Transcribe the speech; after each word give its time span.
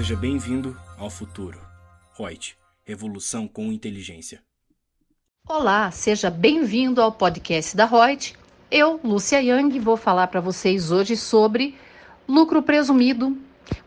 Seja 0.00 0.16
bem-vindo 0.16 0.74
ao 0.96 1.10
futuro. 1.10 1.60
Reut, 2.16 2.56
revolução 2.86 3.46
com 3.46 3.70
inteligência. 3.70 4.42
Olá, 5.46 5.90
seja 5.90 6.30
bem-vindo 6.30 7.02
ao 7.02 7.12
podcast 7.12 7.76
da 7.76 7.84
Reut. 7.84 8.34
Eu, 8.70 8.98
Lúcia 9.04 9.42
Yang, 9.42 9.78
vou 9.78 9.98
falar 9.98 10.28
para 10.28 10.40
vocês 10.40 10.90
hoje 10.90 11.18
sobre 11.18 11.76
lucro 12.26 12.62
presumido, 12.62 13.36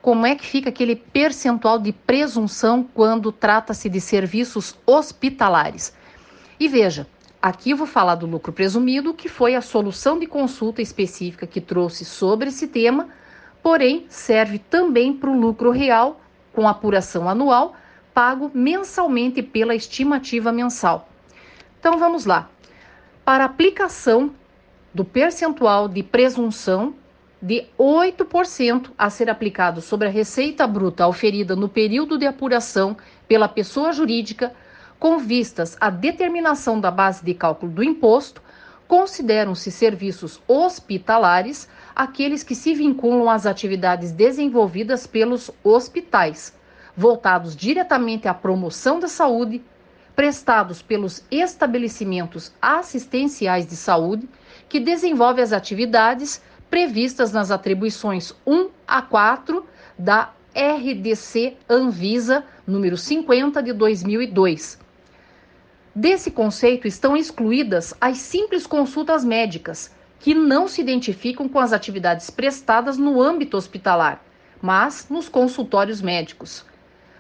como 0.04 0.28
é 0.28 0.36
que 0.36 0.46
fica 0.46 0.70
aquele 0.70 0.96
percentual 0.96 1.80
de 1.80 1.92
presunção 1.92 2.88
quando 2.94 3.32
trata-se 3.32 3.90
de 3.90 4.00
serviços 4.00 4.78
hospitalares. 4.86 5.96
E 6.60 6.68
veja, 6.68 7.08
aqui 7.42 7.74
vou 7.74 7.88
falar 7.88 8.14
do 8.14 8.28
lucro 8.28 8.54
presumido, 8.54 9.16
que 9.16 9.28
foi 9.28 9.56
a 9.56 9.62
solução 9.62 10.20
de 10.20 10.28
consulta 10.28 10.80
específica 10.80 11.48
que 11.48 11.60
trouxe 11.60 12.06
sobre 12.06 12.50
esse 12.50 12.68
tema, 12.68 13.10
porém 13.64 14.06
serve 14.10 14.60
também 14.60 15.14
para 15.14 15.30
o 15.30 15.40
lucro 15.40 15.72
real, 15.72 16.20
com 16.52 16.68
apuração 16.68 17.30
anual, 17.30 17.74
pago 18.14 18.52
mensalmente 18.54 19.42
pela 19.42 19.74
estimativa 19.74 20.52
mensal. 20.52 21.08
Então 21.80 21.98
vamos 21.98 22.26
lá. 22.26 22.50
Para 23.26 23.46
aplicação 23.46 24.32
do 24.94 25.06
percentual 25.06 25.88
de 25.88 26.04
presunção 26.04 26.94
de 27.42 27.66
8% 27.78 28.92
a 28.98 29.10
ser 29.10 29.30
aplicado 29.30 29.82
sobre 29.82 30.08
a 30.08 30.12
receita 30.12 30.68
bruta 30.68 31.08
oferida 31.08 31.56
no 31.56 31.68
período 31.68 32.18
de 32.18 32.26
apuração 32.26 32.96
pela 33.28 33.50
pessoa 33.50 33.92
jurídica, 33.92 34.54
com 35.00 35.18
vistas 35.18 35.76
à 35.82 35.90
determinação 35.90 36.80
da 36.80 36.92
base 36.92 37.24
de 37.24 37.34
cálculo 37.34 37.72
do 37.72 37.84
imposto, 37.84 38.42
consideram-se 38.88 39.72
serviços 39.72 40.42
hospitalares 40.48 41.68
aqueles 41.96 42.44
que 42.44 42.56
se 42.56 42.74
vinculam 42.74 43.30
às 43.30 43.46
atividades 43.46 44.12
desenvolvidas 44.12 45.06
pelos 45.06 45.52
hospitais, 45.64 46.54
voltados 46.96 47.56
diretamente 47.56 48.28
à 48.28 48.34
promoção 48.34 49.00
da 49.00 49.08
saúde, 49.08 49.62
prestados 50.16 50.82
pelos 50.82 51.24
estabelecimentos 51.32 52.52
assistenciais 52.62 53.66
de 53.66 53.76
saúde, 53.76 54.30
que 54.70 54.80
desenvolve 54.80 55.42
as 55.42 55.52
atividades 55.52 56.42
previstas 56.70 57.32
nas 57.32 57.52
atribuições 57.52 58.34
1 58.46 58.70
a 58.88 59.02
4 59.02 59.66
da 59.98 60.32
RDC 60.56 61.58
Anvisa 61.68 62.44
número 62.66 62.96
50 62.98 63.62
de 63.62 63.74
2002. 63.74 64.80
Desse 65.96 66.32
conceito 66.32 66.88
estão 66.88 67.16
excluídas 67.16 67.94
as 68.02 68.18
simples 68.18 68.66
consultas 68.66 69.24
médicas, 69.24 69.92
que 70.24 70.34
não 70.34 70.70
se 70.70 70.80
identificam 70.80 71.50
com 71.50 71.60
as 71.60 71.74
atividades 71.74 72.30
prestadas 72.30 72.98
no 72.98 73.22
âmbito 73.22 73.58
hospitalar, 73.58 74.24
mas 74.62 75.08
nos 75.10 75.28
consultórios 75.28 76.02
médicos. 76.02 76.66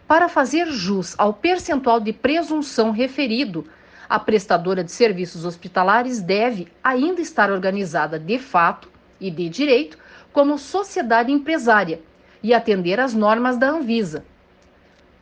Para 0.07 0.29
fazer 0.29 0.67
jus 0.67 1.13
ao 1.17 1.33
percentual 1.33 1.99
de 1.99 2.13
presunção 2.13 2.91
referido, 2.91 3.67
a 4.07 4.17
prestadora 4.17 4.85
de 4.85 4.91
serviços 4.93 5.43
hospitalares 5.43 6.21
deve 6.21 6.69
ainda 6.81 7.19
estar 7.19 7.51
organizada 7.51 8.17
de 8.17 8.39
fato 8.39 8.89
e 9.19 9.29
de 9.29 9.49
direito 9.49 9.97
como 10.31 10.57
sociedade 10.57 11.29
empresária 11.29 11.99
e 12.41 12.53
atender 12.53 13.01
às 13.01 13.13
normas 13.13 13.57
da 13.57 13.69
Anvisa. 13.69 14.23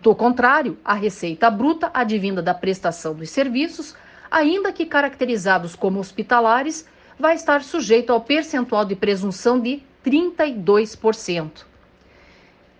Do 0.03 0.13
contrário, 0.13 0.77
a 0.85 0.93
receita 0.93 1.49
bruta 1.49 1.89
advinda 1.95 2.43
da 2.43 2.53
prestação 2.53 3.15
dos 3.15 3.31
serviços, 3.31 3.95
ainda 4.29 4.71
que 4.71 4.85
caracterizados 4.85 5.75
como 5.75 5.99
hospitalares, 5.99 6.85
vai 7.21 7.35
estar 7.35 7.63
sujeito 7.63 8.11
ao 8.11 8.19
percentual 8.19 8.83
de 8.83 8.95
presunção 8.95 9.59
de 9.59 9.81
32%. 10.03 11.63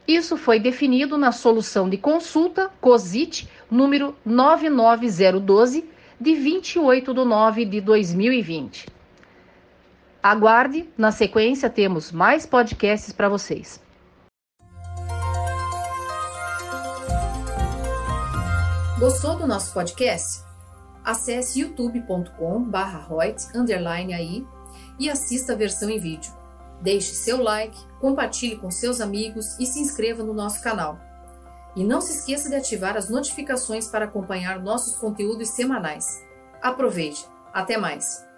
Isso 0.08 0.36
foi 0.36 0.60
definido 0.60 1.18
na 1.18 1.32
solução 1.32 1.88
de 1.88 1.96
consulta 1.96 2.70
COSIT 2.82 3.48
número 3.70 4.16
99012 4.26 5.86
de 6.20 6.36
28 6.36 7.14
de 7.14 7.24
9 7.24 7.66
de 7.66 7.80
2020. 7.80 8.88
Aguarde, 10.24 10.90
na 10.98 11.12
sequência 11.12 11.70
temos 11.70 12.12
mais 12.12 12.46
podcasts 12.46 13.14
para 13.14 13.30
vocês. 13.30 13.80
Gostou 19.00 19.36
do 19.38 19.48
nosso 19.48 19.74
podcast? 19.74 20.51
Acesse 21.04 21.62
youtube.com/royts_aí 21.62 24.48
e 25.00 25.10
assista 25.10 25.54
a 25.54 25.56
versão 25.56 25.90
em 25.90 26.00
vídeo. 26.00 26.32
Deixe 26.82 27.14
seu 27.14 27.42
like, 27.42 27.78
compartilhe 28.00 28.58
com 28.58 28.72
seus 28.72 29.02
amigos 29.02 29.58
e 29.60 29.66
se 29.66 29.80
inscreva 29.80 30.24
no 30.24 30.34
nosso 30.34 30.64
canal. 30.64 31.00
E 31.76 31.84
não 31.84 32.02
se 32.02 32.14
esqueça 32.14 32.50
de 32.50 32.56
ativar 32.56 32.98
as 32.98 33.10
notificações 33.10 33.88
para 33.88 34.06
acompanhar 34.06 34.60
nossos 34.60 34.96
conteúdos 34.96 35.50
semanais. 35.50 36.24
Aproveite! 36.62 37.26
Até 37.54 37.78
mais! 37.78 38.31